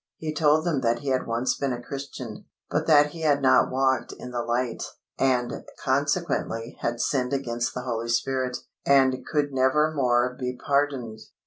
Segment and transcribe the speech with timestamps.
[0.17, 3.69] He told them that he had once been a Christian, but that he had not
[3.69, 4.81] walked in the light,
[5.19, 11.19] and, consequently, had sinned against the Holy Spirit, and could never more be pardoned.